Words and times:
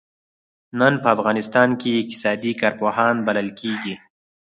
نن 0.79 0.93
په 1.03 1.07
افغانستان 1.15 1.69
کې 1.79 1.89
اقتصادي 2.01 2.51
کارپوهان 2.61 3.15
بلل 3.27 3.49
کېږي. 3.59 3.95